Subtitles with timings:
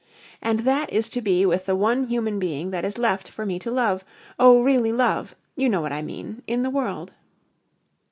[0.41, 3.59] "And that is to be with the one human being that is left for me
[3.59, 4.03] to love
[4.39, 7.11] oh, really love you know what I mean in the world."